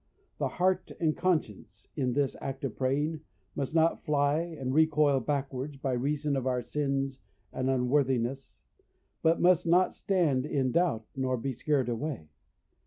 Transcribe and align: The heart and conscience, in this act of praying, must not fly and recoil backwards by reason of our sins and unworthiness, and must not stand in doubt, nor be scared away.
The 0.39 0.47
heart 0.47 0.89
and 0.99 1.15
conscience, 1.15 1.87
in 1.95 2.13
this 2.13 2.35
act 2.41 2.63
of 2.63 2.75
praying, 2.75 3.19
must 3.55 3.75
not 3.75 4.03
fly 4.03 4.39
and 4.39 4.73
recoil 4.73 5.19
backwards 5.19 5.77
by 5.77 5.93
reason 5.93 6.35
of 6.35 6.47
our 6.47 6.63
sins 6.63 7.19
and 7.53 7.69
unworthiness, 7.69 8.49
and 9.23 9.39
must 9.39 9.67
not 9.67 9.93
stand 9.93 10.47
in 10.47 10.71
doubt, 10.71 11.05
nor 11.15 11.37
be 11.37 11.53
scared 11.53 11.87
away. 11.87 12.29